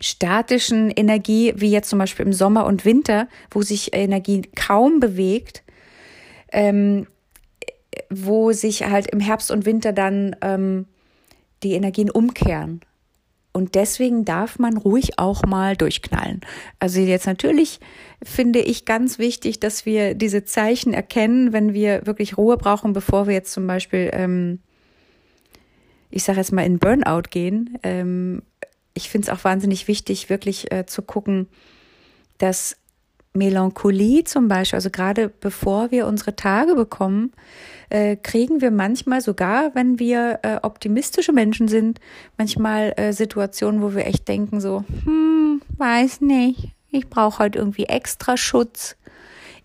statischen 0.00 0.90
Energie, 0.90 1.52
wie 1.54 1.70
jetzt 1.70 1.88
zum 1.88 2.00
Beispiel 2.00 2.26
im 2.26 2.32
Sommer 2.32 2.66
und 2.66 2.84
Winter, 2.84 3.28
wo 3.52 3.62
sich 3.62 3.94
Energie 3.94 4.42
kaum 4.56 4.98
bewegt, 4.98 5.62
ähm, 6.50 7.06
wo 8.10 8.52
sich 8.52 8.84
halt 8.84 9.08
im 9.08 9.20
Herbst 9.20 9.50
und 9.50 9.66
Winter 9.66 9.92
dann 9.92 10.36
ähm, 10.42 10.86
die 11.62 11.72
Energien 11.72 12.10
umkehren. 12.10 12.80
Und 13.56 13.76
deswegen 13.76 14.24
darf 14.24 14.58
man 14.58 14.76
ruhig 14.76 15.18
auch 15.18 15.44
mal 15.44 15.76
durchknallen. 15.76 16.40
Also 16.80 17.00
jetzt 17.00 17.26
natürlich 17.26 17.78
finde 18.20 18.58
ich 18.58 18.84
ganz 18.84 19.20
wichtig, 19.20 19.60
dass 19.60 19.86
wir 19.86 20.14
diese 20.14 20.44
Zeichen 20.44 20.92
erkennen, 20.92 21.52
wenn 21.52 21.72
wir 21.72 22.04
wirklich 22.04 22.36
Ruhe 22.36 22.56
brauchen, 22.56 22.92
bevor 22.92 23.28
wir 23.28 23.34
jetzt 23.34 23.52
zum 23.52 23.68
Beispiel, 23.68 24.10
ähm, 24.12 24.58
ich 26.10 26.24
sage 26.24 26.38
jetzt 26.38 26.52
mal, 26.52 26.66
in 26.66 26.80
Burnout 26.80 27.28
gehen. 27.30 27.78
Ähm, 27.84 28.42
ich 28.92 29.08
finde 29.08 29.28
es 29.30 29.38
auch 29.38 29.44
wahnsinnig 29.44 29.86
wichtig, 29.86 30.30
wirklich 30.30 30.72
äh, 30.72 30.86
zu 30.86 31.02
gucken, 31.02 31.46
dass 32.38 32.76
Melancholie 33.36 34.22
zum 34.24 34.46
Beispiel, 34.46 34.76
also 34.76 34.90
gerade 34.90 35.28
bevor 35.28 35.90
wir 35.90 36.06
unsere 36.06 36.36
Tage 36.36 36.74
bekommen, 36.74 37.32
äh, 37.90 38.16
kriegen 38.16 38.60
wir 38.60 38.70
manchmal 38.70 39.20
sogar, 39.20 39.74
wenn 39.74 39.98
wir 39.98 40.38
äh, 40.42 40.56
optimistische 40.62 41.32
Menschen 41.32 41.66
sind, 41.66 42.00
manchmal 42.38 42.94
äh, 42.96 43.12
Situationen, 43.12 43.82
wo 43.82 43.94
wir 43.94 44.06
echt 44.06 44.28
denken 44.28 44.60
so, 44.60 44.84
hm, 45.04 45.60
weiß 45.76 46.20
nicht, 46.20 46.74
ich 46.92 47.08
brauche 47.08 47.40
halt 47.40 47.56
irgendwie 47.56 47.86
extra 47.86 48.36
Schutz. 48.36 48.96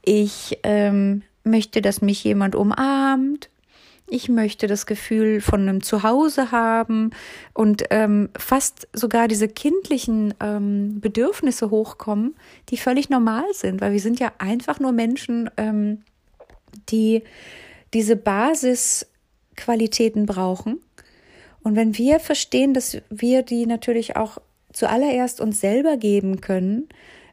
Ich 0.04 0.58
ähm, 0.64 1.22
möchte, 1.44 1.82
dass 1.82 2.02
mich 2.02 2.24
jemand 2.24 2.56
umarmt. 2.56 3.50
Ich 4.12 4.30
möchte 4.30 4.68
das 4.68 4.86
Gefühl 4.86 5.42
von 5.42 5.62
einem 5.62 5.84
Zuhause 5.84 6.52
haben 6.52 7.12
und 7.54 7.84
ähm, 7.92 8.30
fast 8.38 8.88
sogar 8.94 9.28
diese 9.28 9.48
kindlichen 9.48 10.34
ähm, 10.40 11.00
Bedürfnisse 11.00 11.70
hochkommen, 11.70 12.36
die 12.70 12.78
völlig 12.78 13.10
normal 13.10 13.46
sind, 13.54 13.82
weil 13.82 13.94
wir 13.94 14.00
sind 14.00 14.20
ja 14.20 14.32
einfach 14.40 14.80
nur 14.80 14.92
Menschen, 14.92 15.50
ähm, 15.58 16.02
die 16.90 17.24
diese 17.94 18.16
Basisqualitäten 18.16 20.26
brauchen. 20.26 20.82
Und 21.62 21.76
wenn 21.76 21.98
wir 21.98 22.20
verstehen, 22.20 22.74
dass 22.74 22.98
wir 23.10 23.44
die 23.44 23.66
natürlich 23.66 24.16
auch 24.16 24.38
zuallererst 24.74 25.42
uns 25.42 25.60
selber 25.60 25.98
geben 25.98 26.40
können, 26.42 26.88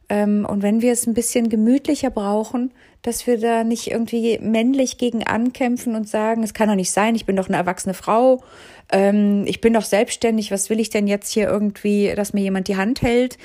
ähm, 0.08 0.46
und 0.48 0.62
wenn 0.62 0.82
wir 0.82 0.92
es 0.92 1.06
ein 1.06 1.14
bisschen 1.14 1.48
gemütlicher 1.48 2.10
brauchen, 2.10 2.72
dass 3.06 3.28
wir 3.28 3.38
da 3.38 3.62
nicht 3.62 3.88
irgendwie 3.88 4.36
männlich 4.40 4.98
gegen 4.98 5.24
ankämpfen 5.24 5.94
und 5.94 6.08
sagen, 6.08 6.42
es 6.42 6.54
kann 6.54 6.68
doch 6.68 6.74
nicht 6.74 6.90
sein, 6.90 7.14
ich 7.14 7.24
bin 7.24 7.36
doch 7.36 7.46
eine 7.46 7.56
erwachsene 7.56 7.94
Frau, 7.94 8.42
ähm, 8.90 9.44
ich 9.46 9.60
bin 9.60 9.74
doch 9.74 9.84
selbstständig, 9.84 10.50
was 10.50 10.70
will 10.70 10.80
ich 10.80 10.90
denn 10.90 11.06
jetzt 11.06 11.30
hier 11.30 11.48
irgendwie, 11.48 12.12
dass 12.16 12.32
mir 12.32 12.42
jemand 12.42 12.66
die 12.66 12.76
Hand 12.76 13.02
hält 13.02 13.38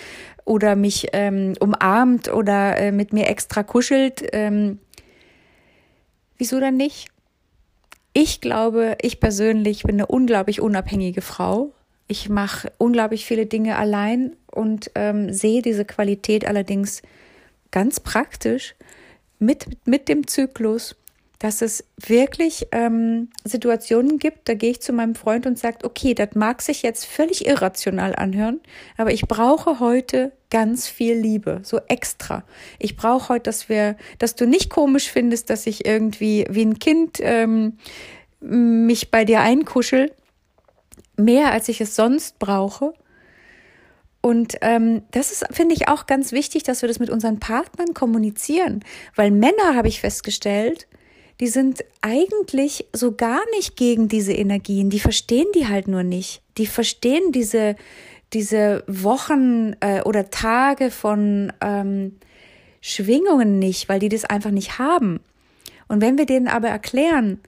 oder 0.46 0.76
mich 0.76 1.10
ähm, 1.14 1.54
umarmt 1.60 2.34
oder 2.34 2.76
äh, 2.76 2.92
mit 2.92 3.14
mir 3.14 3.28
extra 3.28 3.62
kuschelt. 3.62 4.24
Ähm, 4.34 4.80
wieso 6.40 6.60
dann 6.60 6.76
nicht? 6.76 7.10
Ich 8.14 8.42
glaube, 8.42 8.98
ich 9.00 9.20
persönlich 9.20 9.84
bin 9.84 9.98
eine 9.98 10.08
unglaublich 10.08 10.60
unabhängige 10.60 11.22
Frau. 11.22 11.72
Ich 12.08 12.30
mache 12.30 12.72
unglaublich 12.80 13.26
viele 13.26 13.46
Dinge 13.46 13.78
allein 13.78 14.36
und 14.48 14.90
ähm, 14.96 15.32
sehe 15.32 15.62
diese 15.62 15.86
Qualität 15.86 16.48
allerdings 16.48 17.04
ganz 17.70 18.00
praktisch 18.00 18.74
mit, 19.42 19.66
mit 19.86 20.08
dem 20.08 20.28
Zyklus, 20.28 20.96
dass 21.40 21.64
es 21.64 21.84
wirklich 21.98 22.68
ähm, 22.72 23.30
Situationen 23.44 24.20
gibt, 24.20 24.48
da 24.48 24.54
gehe 24.54 24.70
ich 24.70 24.82
zu 24.82 24.94
meinem 24.94 25.16
Freund 25.16 25.48
und 25.48 25.58
sage, 25.58 25.80
okay, 25.84 26.14
das 26.14 26.36
mag 26.36 26.62
sich 26.62 26.84
jetzt 26.84 27.06
völlig 27.06 27.48
irrational 27.48 28.16
anhören, 28.16 28.60
aber 28.96 29.12
ich 29.12 29.24
brauche 29.24 29.80
heute 29.80 30.32
ganz 30.52 30.88
viel 30.88 31.16
Liebe, 31.16 31.62
so 31.64 31.80
extra. 31.88 32.44
Ich 32.78 32.96
brauche 32.96 33.30
heute, 33.30 33.44
dass 33.44 33.70
wir, 33.70 33.98
dass 34.20 34.36
du 34.36 34.46
nicht 34.46 34.70
komisch 34.70 35.10
findest, 35.10 35.50
dass 35.50 35.66
ich 35.66 35.88
irgendwie 35.88 36.46
wie 36.48 36.64
ein 36.64 36.78
Kind 36.78 37.18
ähm, 37.22 37.80
mich 38.40 39.10
bei 39.10 39.26
dir 39.26 39.42
einkuschel, 39.42 40.12
mehr 41.18 41.52
als 41.52 41.70
ich 41.70 41.82
es 41.82 41.96
sonst 41.96 42.38
brauche. 42.38 42.94
Und 44.22 44.58
ähm, 44.62 45.02
das 45.12 45.32
ist, 45.32 45.46
finde 45.52 45.74
ich, 45.74 45.88
auch 45.88 46.06
ganz 46.06 46.32
wichtig, 46.32 46.64
dass 46.64 46.84
wir 46.84 46.88
das 46.88 47.00
mit 47.00 47.10
unseren 47.10 47.40
Partnern 47.40 47.94
kommunizieren. 47.94 48.84
Weil 49.16 49.32
Männer, 49.32 49.76
habe 49.76 49.88
ich 49.88 50.00
festgestellt, 50.00 50.88
die 51.40 51.48
sind 51.48 51.84
eigentlich 52.02 52.86
so 52.94 53.14
gar 53.14 53.42
nicht 53.56 53.76
gegen 53.76 54.08
diese 54.08 54.34
Energien. 54.34 54.92
Die 54.92 55.00
verstehen 55.00 55.48
die 55.56 55.68
halt 55.68 55.88
nur 55.88 56.04
nicht. 56.04 56.44
Die 56.60 56.68
verstehen 56.68 57.32
diese, 57.32 57.76
diese 58.32 58.84
Wochen 58.86 59.74
äh, 59.80 60.02
oder 60.04 60.30
Tage 60.30 60.92
von 60.92 61.52
ähm, 61.60 62.18
Schwingungen 62.80 63.58
nicht, 63.58 63.90
weil 63.90 64.00
die 64.00 64.10
das 64.10 64.26
einfach 64.26 64.52
nicht 64.52 64.78
haben. 64.78 65.20
Und 65.88 66.02
wenn 66.02 66.20
wir 66.20 66.28
denen 66.28 66.48
aber 66.48 66.70
erklären, 66.70 67.40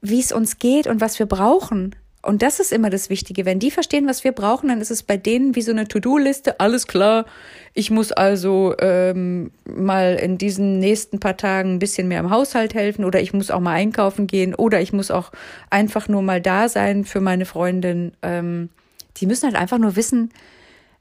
wie 0.00 0.20
es 0.20 0.30
uns 0.30 0.58
geht 0.60 0.86
und 0.86 1.00
was 1.00 1.18
wir 1.18 1.26
brauchen, 1.26 1.96
und 2.22 2.42
das 2.42 2.60
ist 2.60 2.70
immer 2.70 2.90
das 2.90 3.08
Wichtige. 3.08 3.46
Wenn 3.46 3.58
die 3.58 3.70
verstehen, 3.70 4.06
was 4.06 4.24
wir 4.24 4.32
brauchen, 4.32 4.68
dann 4.68 4.82
ist 4.82 4.90
es 4.90 5.02
bei 5.02 5.16
denen 5.16 5.54
wie 5.56 5.62
so 5.62 5.70
eine 5.70 5.88
To-Do-Liste. 5.88 6.60
Alles 6.60 6.86
klar. 6.86 7.24
Ich 7.72 7.90
muss 7.90 8.12
also 8.12 8.74
ähm, 8.78 9.52
mal 9.64 10.16
in 10.16 10.36
diesen 10.36 10.80
nächsten 10.80 11.18
paar 11.18 11.38
Tagen 11.38 11.74
ein 11.74 11.78
bisschen 11.78 12.08
mehr 12.08 12.20
im 12.20 12.30
Haushalt 12.30 12.74
helfen 12.74 13.06
oder 13.06 13.22
ich 13.22 13.32
muss 13.32 13.50
auch 13.50 13.60
mal 13.60 13.72
einkaufen 13.72 14.26
gehen 14.26 14.54
oder 14.54 14.82
ich 14.82 14.92
muss 14.92 15.10
auch 15.10 15.32
einfach 15.70 16.08
nur 16.08 16.20
mal 16.20 16.42
da 16.42 16.68
sein 16.68 17.06
für 17.06 17.20
meine 17.20 17.46
Freundin. 17.46 18.12
Ähm, 18.20 18.68
die 19.16 19.26
müssen 19.26 19.46
halt 19.46 19.56
einfach 19.56 19.78
nur 19.78 19.96
wissen, 19.96 20.30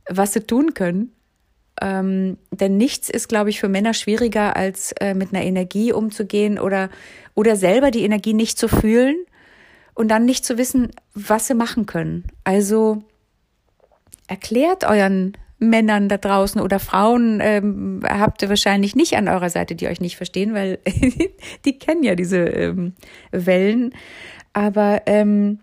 was 0.07 0.31
sie 0.31 0.41
tun 0.41 0.73
können. 0.73 1.11
Ähm, 1.81 2.37
denn 2.51 2.77
nichts 2.77 3.09
ist, 3.09 3.27
glaube 3.27 3.49
ich, 3.49 3.59
für 3.59 3.69
Männer 3.69 3.93
schwieriger, 3.93 4.55
als 4.55 4.93
äh, 5.01 5.13
mit 5.13 5.33
einer 5.33 5.43
Energie 5.43 5.91
umzugehen 5.91 6.59
oder, 6.59 6.89
oder 7.35 7.57
selber 7.57 7.91
die 7.91 8.03
Energie 8.03 8.33
nicht 8.33 8.57
zu 8.57 8.69
fühlen 8.69 9.17
und 9.99 10.07
dann 10.07 10.23
nicht 10.23 10.45
zu 10.45 10.57
wissen, 10.57 10.91
was 11.13 11.47
sie 11.47 11.53
machen 11.53 11.85
können. 11.85 12.23
Also 12.45 13.03
erklärt 14.27 14.85
euren 14.85 15.33
Männern 15.57 16.07
da 16.07 16.15
draußen 16.15 16.61
oder 16.61 16.79
Frauen 16.79 17.41
ähm, 17.41 18.01
habt 18.07 18.41
ihr 18.41 18.47
wahrscheinlich 18.47 18.95
nicht 18.95 19.17
an 19.17 19.27
eurer 19.27 19.49
Seite, 19.49 19.75
die 19.75 19.89
euch 19.89 19.99
nicht 19.99 20.15
verstehen, 20.15 20.53
weil 20.53 20.79
die 21.65 21.77
kennen 21.77 22.03
ja 22.03 22.15
diese 22.15 22.37
ähm, 22.37 22.93
Wellen. 23.31 23.93
Aber 24.53 25.01
ähm, 25.05 25.59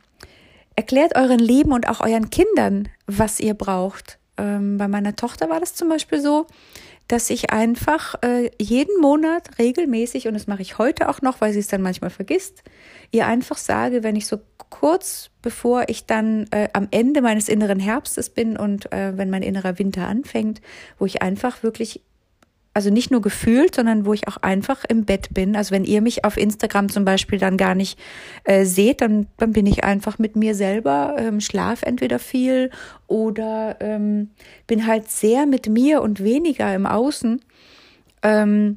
erklärt 0.75 1.17
euren 1.17 1.39
Lieben 1.39 1.73
und 1.73 1.89
auch 1.89 2.03
euren 2.03 2.29
Kindern, 2.29 2.91
was 3.07 3.41
ihr 3.41 3.55
braucht. 3.55 4.19
Ähm, 4.37 4.77
bei 4.77 4.87
meiner 4.87 5.17
Tochter 5.17 5.49
war 5.49 5.61
das 5.61 5.75
zum 5.75 5.89
Beispiel 5.89 6.21
so, 6.21 6.47
dass 7.09 7.31
ich 7.31 7.51
einfach 7.51 8.17
äh, 8.23 8.51
jeden 8.61 9.01
Monat 9.01 9.59
regelmäßig, 9.59 10.27
und 10.27 10.35
das 10.35 10.47
mache 10.47 10.63
ich 10.63 10.79
heute 10.79 11.09
auch 11.09 11.23
noch, 11.23 11.41
weil 11.41 11.53
sie 11.53 11.61
es 11.61 11.69
dann 11.69 11.83
manchmal 11.83 12.11
vergisst, 12.11 12.65
ihr 13.13 13.27
einfach 13.27 13.59
sage, 13.59 14.03
wenn 14.03 14.17
ich 14.17 14.27
so 14.27 14.39
kurz 14.71 15.31
bevor 15.43 15.85
ich 15.89 16.07
dann 16.07 16.47
äh, 16.51 16.69
am 16.73 16.89
Ende 16.91 17.23
meines 17.23 17.49
inneren 17.49 17.79
Herbstes 17.79 18.31
bin 18.31 18.57
und 18.57 18.93
äh, 18.93 19.17
wenn 19.17 19.31
mein 19.31 19.45
innerer 19.45 19.79
Winter 19.79 20.09
anfängt, 20.09 20.61
wo 20.99 21.07
ich 21.07 21.23
einfach 21.23 21.63
wirklich 21.63 22.03
also 22.77 22.91
nicht 22.91 23.11
nur 23.11 23.23
gefühlt, 23.23 23.75
sondern 23.75 24.05
wo 24.05 24.13
ich 24.13 24.29
auch 24.29 24.37
einfach 24.37 24.85
im 24.87 25.07
Bett 25.07 25.33
bin. 25.33 25.57
Also 25.57 25.71
wenn 25.71 25.85
ihr 25.85 26.03
mich 26.03 26.27
auf 26.27 26.37
Instagram 26.37 26.91
zum 26.91 27.07
Beispiel 27.07 27.39
dann 27.39 27.57
gar 27.57 27.75
nicht 27.75 27.99
äh, 28.45 28.67
seht, 28.67 29.01
dann, 29.01 29.29
dann 29.39 29.53
bin 29.53 29.65
ich 29.65 29.83
einfach 29.83 30.19
mit 30.19 30.37
mir 30.37 30.55
selber, 30.55 31.17
ähm, 31.17 31.41
schlaf 31.41 31.83
entweder 31.83 32.19
viel 32.19 32.71
oder 33.07 33.79
ähm, 33.81 34.29
bin 34.67 34.87
halt 34.87 35.11
sehr 35.11 35.47
mit 35.47 35.71
mir 35.71 36.03
und 36.03 36.23
weniger 36.23 36.75
im 36.75 36.85
Außen. 36.85 37.41
Ähm, 38.23 38.77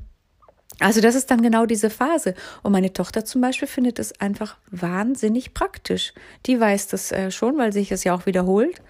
also 0.79 1.01
das 1.01 1.15
ist 1.15 1.29
dann 1.29 1.41
genau 1.41 1.65
diese 1.65 1.89
Phase. 1.89 2.36
Und 2.63 2.72
meine 2.72 2.94
Tochter 2.94 3.25
zum 3.25 3.41
Beispiel 3.41 3.68
findet 3.68 4.00
es 4.00 4.18
einfach 4.22 4.56
wahnsinnig 4.72 5.53
praktisch. 5.53 6.13
Die 6.46 6.58
weiß 6.58 6.88
das 6.88 7.12
äh, 7.12 7.32
schon, 7.32 7.58
weil 7.58 7.74
sich 7.74 7.91
es 7.91 8.06
ja 8.06 8.15
auch 8.15 8.25
wiederholt. 8.25 8.82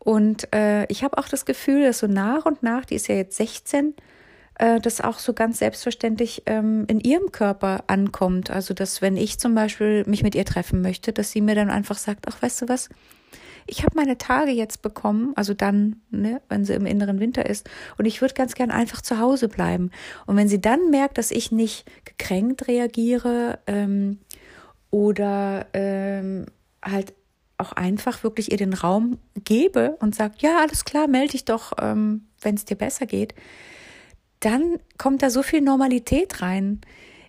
Und 0.00 0.52
äh, 0.52 0.84
ich 0.86 1.04
habe 1.04 1.16
auch 1.16 1.28
das 1.28 1.44
Gefühl, 1.44 1.84
dass 1.84 2.00
so 2.00 2.08
nach 2.08 2.44
und 2.44 2.64
nach, 2.64 2.84
die 2.84 2.96
ist 2.96 3.06
ja 3.06 3.14
jetzt 3.14 3.36
16, 3.36 3.94
äh, 4.56 4.80
das 4.80 5.00
auch 5.00 5.18
so 5.18 5.32
ganz 5.32 5.58
selbstverständlich 5.58 6.42
ähm, 6.46 6.84
in 6.88 7.00
ihrem 7.00 7.32
Körper 7.32 7.84
ankommt. 7.86 8.50
Also, 8.50 8.74
dass 8.74 9.02
wenn 9.02 9.16
ich 9.16 9.38
zum 9.38 9.54
Beispiel 9.54 10.04
mich 10.06 10.22
mit 10.22 10.34
ihr 10.34 10.44
treffen 10.44 10.82
möchte, 10.82 11.12
dass 11.12 11.30
sie 11.30 11.40
mir 11.40 11.54
dann 11.54 11.70
einfach 11.70 11.98
sagt, 11.98 12.26
ach, 12.28 12.42
weißt 12.42 12.62
du 12.62 12.68
was, 12.68 12.88
ich 13.66 13.84
habe 13.84 13.96
meine 13.96 14.18
Tage 14.18 14.50
jetzt 14.50 14.82
bekommen, 14.82 15.32
also 15.36 15.54
dann, 15.54 16.02
ne, 16.10 16.42
wenn 16.48 16.64
sie 16.64 16.74
im 16.74 16.86
inneren 16.86 17.20
Winter 17.20 17.46
ist, 17.46 17.68
und 17.96 18.06
ich 18.06 18.20
würde 18.20 18.34
ganz 18.34 18.54
gern 18.54 18.70
einfach 18.70 19.00
zu 19.00 19.18
Hause 19.18 19.48
bleiben. 19.48 19.90
Und 20.26 20.36
wenn 20.36 20.48
sie 20.48 20.60
dann 20.60 20.90
merkt, 20.90 21.18
dass 21.18 21.30
ich 21.30 21.52
nicht 21.52 21.84
gekränkt 22.04 22.66
reagiere 22.68 23.60
ähm, 23.66 24.18
oder 24.90 25.66
ähm, 25.72 26.46
halt 26.84 27.14
auch 27.58 27.72
einfach 27.72 28.24
wirklich 28.24 28.50
ihr 28.50 28.58
den 28.58 28.74
Raum 28.74 29.18
gebe 29.44 29.96
und 30.00 30.14
sagt, 30.14 30.42
ja, 30.42 30.58
alles 30.60 30.84
klar, 30.84 31.06
melde 31.06 31.32
dich 31.32 31.44
doch, 31.44 31.72
ähm, 31.80 32.26
wenn 32.40 32.56
es 32.56 32.64
dir 32.64 32.76
besser 32.76 33.06
geht, 33.06 33.34
dann 34.44 34.78
kommt 34.98 35.22
da 35.22 35.30
so 35.30 35.42
viel 35.42 35.60
Normalität 35.60 36.42
rein. 36.42 36.80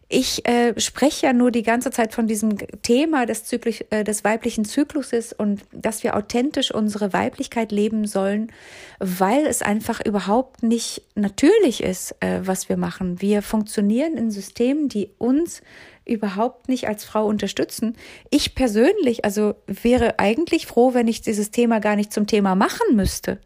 Ich 0.10 0.48
äh, 0.48 0.80
spreche 0.80 1.26
ja 1.26 1.34
nur 1.34 1.50
die 1.50 1.64
ganze 1.64 1.90
Zeit 1.90 2.14
von 2.14 2.28
diesem 2.28 2.58
Thema 2.84 3.26
des, 3.26 3.46
Zyklisch, 3.46 3.84
äh, 3.90 4.04
des 4.04 4.24
weiblichen 4.24 4.64
Zykluses 4.64 5.34
und 5.34 5.62
dass 5.72 6.04
wir 6.04 6.16
authentisch 6.16 6.72
unsere 6.72 7.14
Weiblichkeit 7.14 7.72
leben 7.72 8.06
sollen, 8.06 8.52
weil 9.00 9.48
es 9.48 9.64
einfach 9.64 10.06
überhaupt 10.06 10.62
nicht 10.62 11.02
natürlich 11.16 11.82
ist, 11.82 12.16
äh, 12.20 12.42
was 12.44 12.70
wir 12.70 12.78
machen. 12.78 13.22
Wir 13.22 13.42
funktionieren 13.42 14.16
in 14.16 14.30
Systemen, 14.30 14.88
die 14.88 15.10
uns 15.18 15.62
überhaupt 16.06 16.70
nicht 16.70 16.88
als 16.88 17.06
Frau 17.06 17.26
unterstützen. 17.26 17.96
Ich 18.30 18.54
persönlich, 18.54 19.26
also 19.26 19.56
wäre 19.66 20.20
eigentlich 20.20 20.68
froh, 20.68 20.94
wenn 20.94 21.08
ich 21.08 21.22
dieses 21.22 21.50
Thema 21.50 21.80
gar 21.80 21.96
nicht 21.96 22.14
zum 22.14 22.28
Thema 22.28 22.56
machen 22.56 22.96
müsste. 22.96 23.40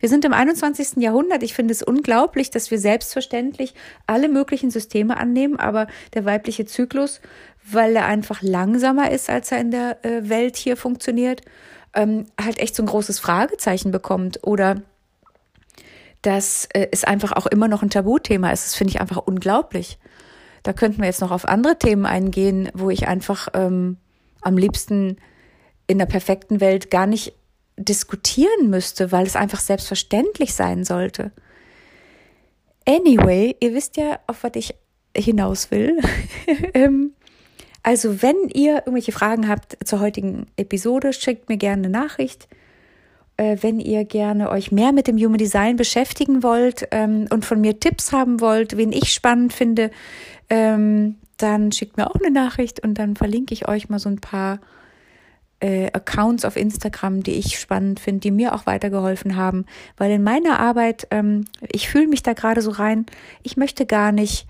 Wir 0.00 0.08
sind 0.08 0.24
im 0.24 0.32
21. 0.32 0.96
Jahrhundert. 0.96 1.42
Ich 1.42 1.54
finde 1.54 1.72
es 1.72 1.82
unglaublich, 1.82 2.50
dass 2.50 2.70
wir 2.70 2.78
selbstverständlich 2.78 3.74
alle 4.06 4.28
möglichen 4.28 4.70
Systeme 4.70 5.16
annehmen, 5.16 5.60
aber 5.60 5.86
der 6.14 6.24
weibliche 6.24 6.64
Zyklus, 6.64 7.20
weil 7.70 7.94
er 7.94 8.06
einfach 8.06 8.42
langsamer 8.42 9.10
ist, 9.10 9.30
als 9.30 9.52
er 9.52 9.60
in 9.60 9.70
der 9.70 10.04
äh, 10.04 10.28
Welt 10.28 10.56
hier 10.56 10.76
funktioniert, 10.76 11.42
ähm, 11.94 12.26
halt 12.40 12.58
echt 12.58 12.74
so 12.74 12.82
ein 12.82 12.86
großes 12.86 13.18
Fragezeichen 13.20 13.90
bekommt 13.90 14.40
oder 14.42 14.82
dass 16.22 16.66
äh, 16.72 16.88
es 16.92 17.04
einfach 17.04 17.32
auch 17.32 17.46
immer 17.46 17.68
noch 17.68 17.82
ein 17.82 17.90
Tabuthema 17.90 18.50
ist. 18.50 18.66
Das 18.66 18.74
finde 18.74 18.92
ich 18.92 19.00
einfach 19.00 19.18
unglaublich. 19.18 19.98
Da 20.62 20.72
könnten 20.72 20.98
wir 20.98 21.06
jetzt 21.06 21.20
noch 21.20 21.30
auf 21.30 21.46
andere 21.46 21.78
Themen 21.78 22.06
eingehen, 22.06 22.70
wo 22.74 22.90
ich 22.90 23.08
einfach 23.08 23.48
ähm, 23.54 23.96
am 24.42 24.56
liebsten 24.56 25.16
in 25.86 25.98
der 25.98 26.06
perfekten 26.06 26.60
Welt 26.60 26.90
gar 26.90 27.06
nicht 27.06 27.32
diskutieren 27.80 28.70
müsste, 28.70 29.12
weil 29.12 29.26
es 29.26 29.36
einfach 29.36 29.60
selbstverständlich 29.60 30.54
sein 30.54 30.84
sollte. 30.84 31.32
Anyway, 32.86 33.56
ihr 33.60 33.74
wisst 33.74 33.96
ja, 33.96 34.18
auf 34.26 34.42
was 34.42 34.52
ich 34.54 34.74
hinaus 35.16 35.70
will. 35.70 35.98
Ähm, 36.74 37.14
also, 37.82 38.22
wenn 38.22 38.48
ihr 38.52 38.76
irgendwelche 38.78 39.12
Fragen 39.12 39.48
habt 39.48 39.78
zur 39.84 40.00
heutigen 40.00 40.46
Episode, 40.56 41.12
schickt 41.12 41.48
mir 41.48 41.56
gerne 41.56 41.86
eine 41.86 41.90
Nachricht. 41.90 42.48
Äh, 43.36 43.56
wenn 43.62 43.80
ihr 43.80 44.04
gerne 44.04 44.50
euch 44.50 44.70
mehr 44.70 44.92
mit 44.92 45.06
dem 45.06 45.16
Human 45.16 45.38
Design 45.38 45.76
beschäftigen 45.76 46.42
wollt 46.42 46.88
ähm, 46.90 47.26
und 47.30 47.44
von 47.46 47.60
mir 47.60 47.80
Tipps 47.80 48.12
haben 48.12 48.40
wollt, 48.40 48.76
wen 48.76 48.92
ich 48.92 49.12
spannend 49.12 49.54
finde, 49.54 49.90
ähm, 50.50 51.16
dann 51.38 51.72
schickt 51.72 51.96
mir 51.96 52.10
auch 52.10 52.16
eine 52.16 52.30
Nachricht 52.30 52.80
und 52.80 52.94
dann 52.94 53.16
verlinke 53.16 53.54
ich 53.54 53.66
euch 53.66 53.88
mal 53.88 53.98
so 53.98 54.10
ein 54.10 54.20
paar 54.20 54.60
äh, 55.60 55.86
Accounts 55.92 56.44
auf 56.44 56.56
Instagram, 56.56 57.22
die 57.22 57.32
ich 57.32 57.58
spannend 57.58 58.00
finde, 58.00 58.20
die 58.20 58.30
mir 58.30 58.54
auch 58.54 58.66
weitergeholfen 58.66 59.36
haben. 59.36 59.66
Weil 59.96 60.10
in 60.10 60.22
meiner 60.22 60.58
Arbeit, 60.58 61.06
ähm, 61.10 61.44
ich 61.70 61.88
fühle 61.88 62.08
mich 62.08 62.22
da 62.22 62.32
gerade 62.32 62.62
so 62.62 62.70
rein, 62.70 63.06
ich 63.42 63.56
möchte 63.56 63.86
gar 63.86 64.12
nicht 64.12 64.46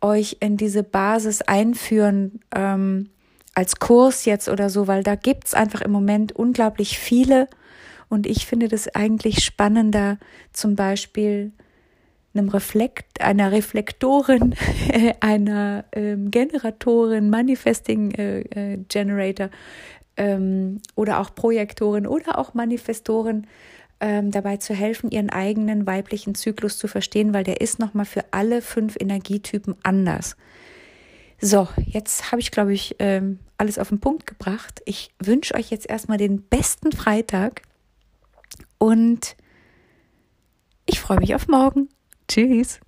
euch 0.00 0.36
in 0.40 0.56
diese 0.56 0.82
Basis 0.82 1.42
einführen 1.42 2.40
ähm, 2.54 3.08
als 3.54 3.76
Kurs 3.76 4.26
jetzt 4.26 4.48
oder 4.48 4.68
so, 4.68 4.86
weil 4.86 5.02
da 5.02 5.14
gibt's 5.14 5.54
einfach 5.54 5.80
im 5.80 5.90
Moment 5.90 6.32
unglaublich 6.32 6.98
viele 6.98 7.48
und 8.08 8.26
ich 8.26 8.46
finde 8.46 8.68
das 8.68 8.94
eigentlich 8.94 9.42
spannender, 9.42 10.18
zum 10.52 10.76
Beispiel 10.76 11.52
einem 12.34 12.48
Reflekt, 12.48 13.20
einer 13.20 13.50
Reflektorin, 13.50 14.54
einer 15.20 15.84
ähm, 15.92 16.30
Generatorin, 16.30 17.30
Manifesting 17.30 18.10
äh, 18.12 18.40
äh, 18.40 18.78
Generator 18.88 19.48
ähm, 20.16 20.80
oder 20.94 21.20
auch 21.20 21.34
Projektorin 21.34 22.06
oder 22.06 22.38
auch 22.38 22.54
Manifestorin 22.54 23.46
ähm, 24.00 24.30
dabei 24.30 24.58
zu 24.58 24.74
helfen, 24.74 25.10
ihren 25.10 25.30
eigenen 25.30 25.86
weiblichen 25.86 26.34
Zyklus 26.34 26.78
zu 26.78 26.88
verstehen, 26.88 27.32
weil 27.32 27.44
der 27.44 27.60
ist 27.60 27.78
nochmal 27.78 28.04
für 28.04 28.24
alle 28.30 28.62
fünf 28.62 28.96
Energietypen 28.98 29.74
anders. 29.82 30.36
So, 31.40 31.68
jetzt 31.84 32.32
habe 32.32 32.40
ich, 32.40 32.50
glaube 32.50 32.72
ich, 32.72 32.96
ähm, 32.98 33.38
alles 33.58 33.78
auf 33.78 33.88
den 33.88 34.00
Punkt 34.00 34.26
gebracht. 34.26 34.82
Ich 34.86 35.12
wünsche 35.18 35.54
euch 35.54 35.70
jetzt 35.70 35.88
erstmal 35.88 36.18
den 36.18 36.42
besten 36.42 36.92
Freitag 36.92 37.62
und 38.78 39.36
ich 40.86 41.00
freue 41.00 41.18
mich 41.18 41.34
auf 41.34 41.48
morgen. 41.48 41.88
Tschüss. 42.28 42.80